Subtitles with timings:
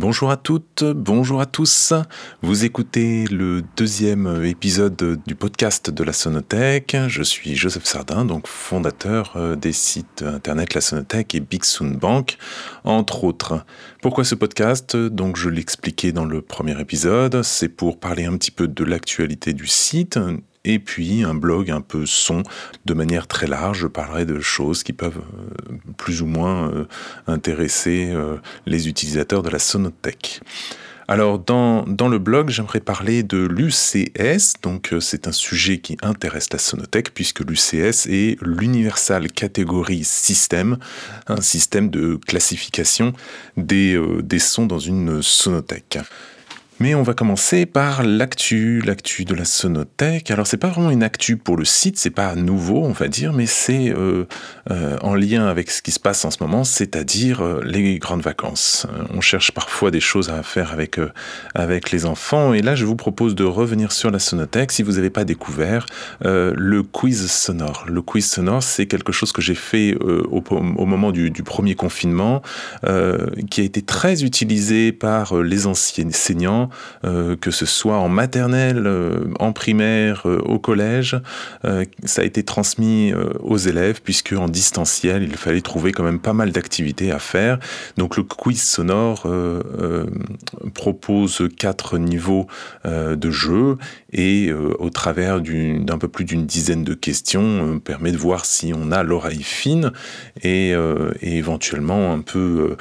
[0.00, 1.92] Bonjour à toutes, bonjour à tous.
[2.42, 6.96] Vous écoutez le deuxième épisode du podcast de la Sonothèque.
[7.06, 11.92] Je suis Joseph Sardin, donc fondateur euh, des sites internet La Sonothèque et Big Soon
[11.92, 12.38] Bank,
[12.82, 13.64] entre autres.
[14.02, 14.96] Pourquoi ce podcast?
[14.96, 19.52] Donc je l'expliquais dans le premier épisode, c'est pour parler un petit peu de l'actualité
[19.52, 20.18] du site,
[20.64, 22.42] et puis un blog un peu son
[22.84, 23.80] de manière très large.
[23.80, 26.84] Je parlerai de choses qui peuvent euh, plus ou moins euh,
[27.26, 28.36] intéresser euh,
[28.66, 30.40] les utilisateurs de la sonothèque.
[31.06, 36.50] Alors dans, dans le blog, j'aimerais parler de l'UCS, donc c'est un sujet qui intéresse
[36.50, 40.78] la sonothèque puisque l'UCS est l'Universal Category System,
[41.26, 43.12] un système de classification
[43.58, 45.98] des, des sons dans une sonothèque.
[46.80, 50.32] Mais on va commencer par l'actu, l'actu de la Sonothèque.
[50.32, 53.32] Alors c'est pas vraiment une actu pour le site, c'est pas nouveau on va dire,
[53.32, 54.26] mais c'est euh,
[54.72, 58.22] euh, en lien avec ce qui se passe en ce moment, c'est-à-dire euh, les grandes
[58.22, 58.88] vacances.
[59.14, 60.98] on cherche parfois des choses à faire avec,
[61.54, 64.92] avec les enfants, et là je vous propose de revenir sur la Sonothèque si vous
[64.92, 65.86] n'avez pas découvert
[66.22, 67.84] le quiz sonore.
[67.88, 72.42] Le quiz sonore, c'est quelque chose que j'ai fait au, moment du, du premier confinement,
[73.50, 76.04] qui a été très utilisé par les anciens
[77.04, 81.16] euh, que ce soit en maternelle, euh, en primaire, euh, au collège.
[82.04, 86.32] ça a été transmis aux élèves puisque en distanciel, il fallait trouver quand même pas
[86.32, 87.58] mal d'activités à faire.
[87.96, 89.26] Donc le quiz sonore
[90.74, 92.46] propose quatre niveaux
[92.84, 93.76] de jeu
[94.12, 98.92] et au travers d'un peu plus d'une dizaine de questions permet de voir si on
[98.92, 99.92] a l'oreille fine
[100.42, 100.74] et,
[101.22, 102.76] éventuellement un peu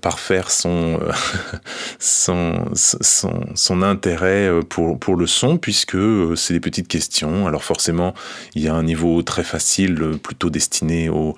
[0.00, 1.00] parfaire son,
[1.98, 2.64] son,
[3.02, 7.46] son, intérêt euh, pour, le son, puisque euh, c'est des petites questions.
[7.46, 8.14] Alors forcément,
[8.54, 11.34] il y a un niveau très facile, euh, plutôt destiné au,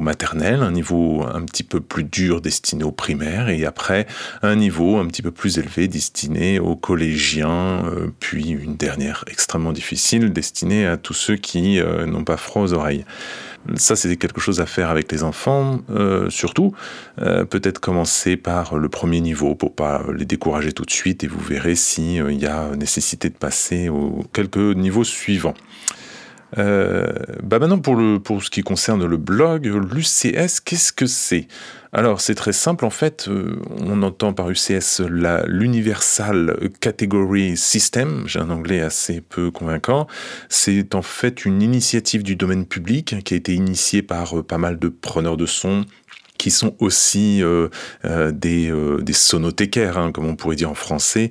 [0.00, 4.06] maternel, un niveau un petit peu plus dur destiné au primaire, et après
[4.42, 7.82] un niveau un petit peu plus élevé destiné aux collégiens,
[8.18, 13.04] puis une dernière extrêmement difficile destinée à tous ceux qui n'ont pas froid aux oreilles.
[13.76, 15.80] Ça, c'est quelque chose à faire avec les enfants,
[16.28, 16.74] surtout.
[17.16, 21.40] Peut-être commencer par le premier niveau pour pas les décourager tout de suite et vous
[21.40, 25.54] verrez s'il euh, y a nécessité de passer aux quelques niveaux suivants.
[26.58, 31.48] Euh, bah maintenant, pour, le, pour ce qui concerne le blog, l'UCS, qu'est-ce que c'est?
[31.92, 35.00] Alors, c'est très simple, en fait, euh, on entend par UCS
[35.46, 40.06] l'Universal Category System, j'ai un anglais assez peu convaincant.
[40.48, 44.58] C'est en fait une initiative du domaine public qui a été initiée par euh, pas
[44.58, 45.84] mal de preneurs de son,
[46.38, 47.68] qui sont aussi euh,
[48.04, 51.30] euh, des, euh, des, sonothécaires, hein, comme on pourrait dire en français.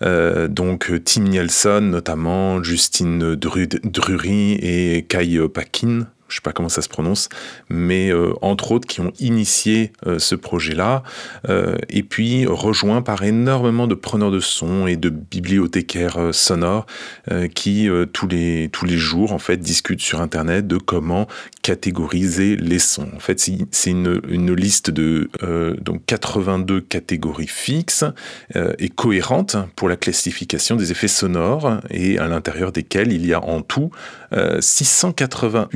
[0.00, 6.88] donc Tim Nielsen notamment, Justine Drury et Kai Pakin je sais pas comment ça se
[6.88, 7.28] prononce,
[7.68, 11.04] mais euh, entre autres qui ont initié euh, ce projet-là,
[11.48, 16.86] euh, et puis rejoint par énormément de preneurs de son et de bibliothécaires sonores
[17.54, 21.28] qui tous les tous les jours en fait discutent sur Internet de comment
[21.62, 23.08] catégoriser les sons.
[23.14, 23.38] En fait,
[23.70, 25.30] c'est une, une, liste de
[25.80, 28.04] donc 82 catégories fixes
[28.54, 33.42] et cohérentes pour la classification des effets sonores et à l'intérieur desquels il y a
[33.42, 33.90] en tout
[34.60, 35.68] 681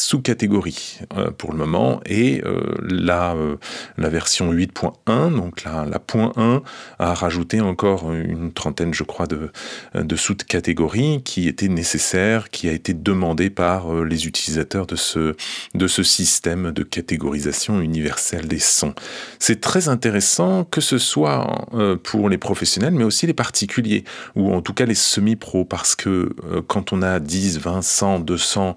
[0.00, 3.56] sous-catégories euh, pour le moment et euh, la, euh,
[3.98, 6.62] version 8.1, donc la, la point 1,
[6.98, 9.52] a rajouté encore une trentaine, je crois, de,
[9.94, 15.36] de sous-catégories qui étaient nécessaires, qui a été demandé par les utilisateurs de ce,
[15.74, 18.94] de ce système de catégorisation universelle des sons.
[19.38, 21.68] C'est très intéressant que ce soit
[22.02, 26.34] pour les professionnels, mais aussi les particuliers, ou en tout cas les semi-pros, parce que
[26.66, 28.74] quand on a 10, 20, 100, 200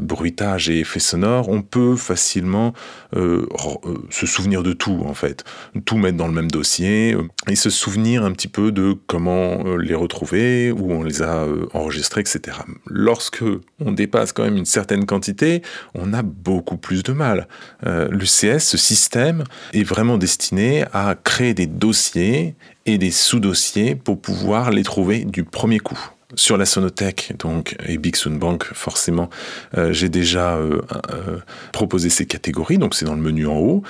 [0.00, 2.72] bruits et effets sonores, on peut facilement
[3.16, 3.46] euh,
[3.84, 5.44] euh, se souvenir de tout en fait,
[5.84, 9.76] tout mettre dans le même dossier euh, et se souvenir un petit peu de comment
[9.76, 12.58] les retrouver, où on les a enregistrés, etc.
[12.86, 13.44] Lorsque
[13.80, 15.62] on dépasse quand même une certaine quantité,
[15.94, 17.48] on a beaucoup plus de mal.
[17.82, 22.54] L'UCS, ce système, est vraiment destiné à créer des dossiers
[22.86, 25.98] et des sous-dossiers pour pouvoir les trouver du premier coup
[26.34, 29.30] sur la Sonothèque donc, et Big Soon Bank, forcément,
[29.76, 30.80] euh, j'ai déjà euh,
[31.10, 31.38] euh,
[31.72, 33.82] proposé ces catégories, donc c'est dans le menu en haut.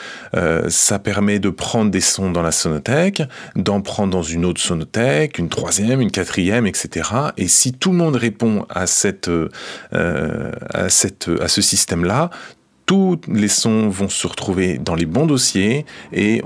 [0.68, 3.22] ça permet de prendre des sons dans la Sonothèque,
[3.56, 7.10] d'en prendre dans une autre Sonothèque, une troisième, une quatrième, etc.
[7.36, 9.30] Et si tout le monde répond à, cette,
[9.92, 12.30] à, cette, à ce système-là,
[12.90, 16.42] tous les sons vont se retrouver dans les bons dossiers et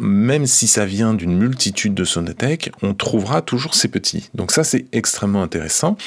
[0.00, 4.30] même si ça vient d'une multitude de sonothèques, on trouvera toujours ces petits.
[4.32, 5.98] Donc ça c'est extrêmement intéressant.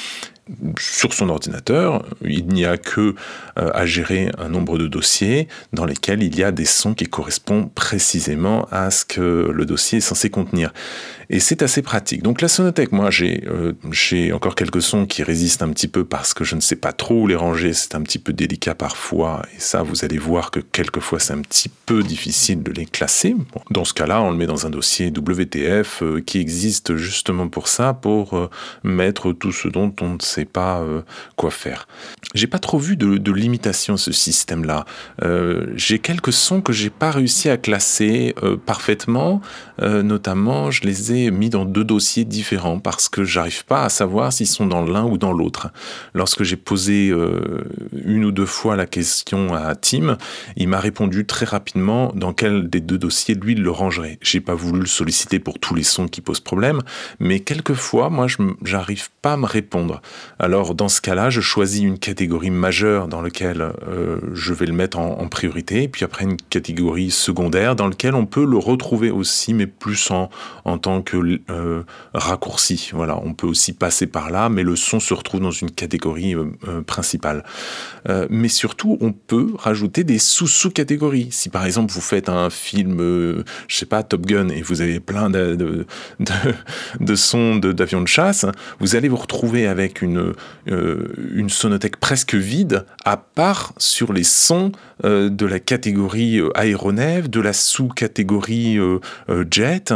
[0.79, 3.15] Sur son ordinateur, il n'y a que
[3.57, 7.05] euh, à gérer un nombre de dossiers dans lesquels il y a des sons qui
[7.05, 10.71] correspondent précisément à ce que le dossier est censé contenir.
[11.31, 12.21] Et c'est assez pratique.
[12.21, 16.35] Donc la sonothèque, moi euh, j'ai encore quelques sons qui résistent un petit peu parce
[16.35, 19.41] que je ne sais pas trop où les ranger, c'est un petit peu délicat parfois,
[19.55, 23.35] et ça vous allez voir que quelquefois c'est un petit peu difficile de les classer.
[23.71, 27.67] dans ce cas-là, on le met dans un dossier WTF euh, qui existe justement pour
[27.67, 28.49] ça, pour
[28.83, 31.01] mettre tout ce dont on ne sait pas euh,
[31.37, 31.87] quoi faire.
[32.33, 34.85] J'ai pas trop vu de, limitation ce système-là.
[35.23, 39.41] Euh, j'ai quelques sons que j'ai pas réussi à classer euh, parfaitement,
[39.81, 44.33] notamment je les ai mis dans deux dossiers différents parce que j'arrive pas à savoir
[44.33, 45.67] s'ils sont dans l'un ou dans l'autre.
[46.13, 47.13] Lorsque j'ai posé
[47.93, 50.17] une ou deux fois la question à Tim,
[50.55, 54.17] il m'a répondu très rapidement dans quel des deux dossiers lui le rangerait.
[54.21, 56.81] J'ai pas voulu le solliciter pour tous les sons qui posent problème,
[57.19, 58.27] mais quelquefois, moi,
[58.63, 60.01] j'arrive pas à me répondre.
[60.39, 64.73] Alors dans ce cas-là, je choisis une catégorie majeure dans laquelle euh, je vais le
[64.73, 69.53] mettre en, priorité, puis après une catégorie secondaire dans laquelle on peut le retrouver aussi,
[69.53, 70.29] mais plus en,
[70.77, 71.83] tant que euh,
[72.13, 72.91] raccourci.
[72.93, 76.35] Voilà, on peut aussi passer par là, mais le son se retrouve dans une catégorie
[76.35, 77.43] euh, principale.
[78.29, 81.29] mais surtout, on peut rajouter des sous-sous-catégories.
[81.31, 82.97] Si par exemple vous faites un film,
[83.67, 85.85] je sais pas, Top Gun, et vous avez plein de,
[86.99, 88.45] de sons d'avions de chasse,
[88.79, 94.23] vous allez vous retrouver avec une euh, une, sonothèque presque vide, à part sur les
[94.23, 94.71] sons
[95.03, 98.79] euh, de la catégorie euh, aéronef, de la sous-catégorie
[99.51, 99.93] jet.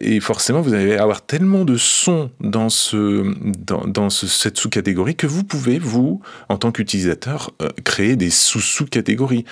[0.00, 5.44] et forcément, vous allez avoir tellement de sons dans, ce, dans, cette sous-catégorie que vous
[5.44, 7.52] pouvez, vous, en tant qu'utilisateur,
[7.84, 9.44] créer des sous-sous-catégories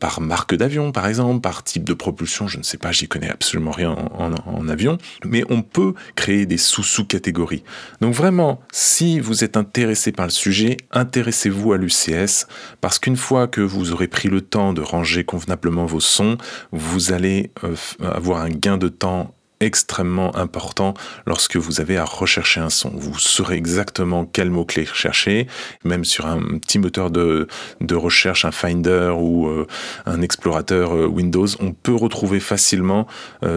[0.00, 2.48] par marque d'avion, par exemple, par type de propulsion.
[2.48, 6.46] Je ne sais pas, j'y connais absolument rien en, en avion, mais on peut créer
[6.46, 7.62] des sous-sous-catégories.
[8.00, 12.46] Donc vraiment, si vous intéressé par le sujet, intéressez-vous à l'UCS,
[12.80, 16.38] parce qu'une fois que vous aurez pris le temps de ranger convenablement vos sons,
[16.70, 20.94] vous allez euh, avoir un gain de temps extrêmement important
[21.24, 22.90] lorsque vous avez à rechercher un son.
[22.94, 25.46] Vous saurez exactement quel mot-clé rechercher,
[25.84, 27.46] même sur un petit moteur de,
[27.80, 29.68] de recherche, un Finder ou euh,
[30.04, 33.06] un explorateur euh, Windows, on peut retrouver facilement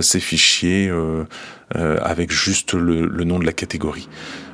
[0.02, 0.92] ces fichiers
[1.76, 4.08] euh, avec juste le, nom de la catégorie.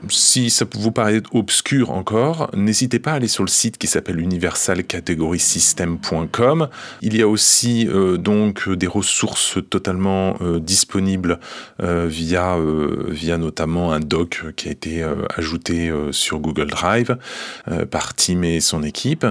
[0.07, 4.21] Si ça vous paraît obscur encore, n'hésitez pas à aller sur le site qui s'appelle
[4.21, 6.69] universalcategorysystem.com.
[7.01, 11.37] Il y a aussi euh, donc des ressources totalement euh, disponibles
[11.81, 12.57] via,
[13.09, 15.03] via notamment un doc qui a été
[15.35, 17.17] ajouté sur Google Drive
[17.89, 19.25] par Tim et son équipe.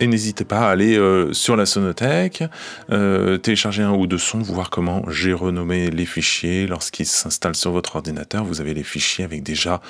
[0.00, 0.98] Et n'hésitez pas à aller
[1.32, 2.44] sur la Sonothèque,
[3.42, 6.66] télécharger un ou deux sons, voir comment j'ai renommé les fichiers.
[6.66, 9.80] Lorsqu'ils s'installent sur votre ordinateur, vous avez les fichiers avec déjà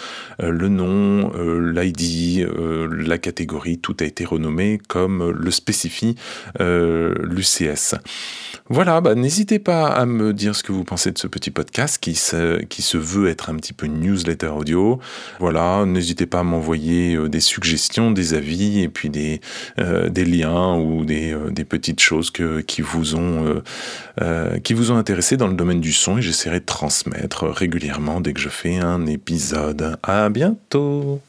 [0.41, 2.49] euh, le nom, l'ID,
[2.91, 6.17] la catégorie, tout a été renommé comme le spécifie
[6.59, 7.95] l'UCS.
[8.69, 11.99] Voilà, bah, n'hésitez pas à me dire ce que vous pensez de ce petit podcast
[12.01, 15.01] qui se, qui se veut être un petit peu newsletter audio.
[15.41, 19.41] Voilà, n'hésitez pas à m'envoyer des suggestions, des avis et puis des,
[19.79, 23.63] euh, des liens ou des, euh, des petites choses que, qui, vous ont,
[24.21, 26.65] euh, qui vous ont intéressé dans le domaine du son et j'essaierai de
[27.43, 29.97] régulièrement dès que je fais un épisode.
[30.03, 31.21] À bientôt